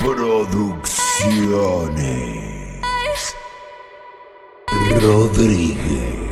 Producciones 0.00 2.80
Rodríguez. 4.98 6.29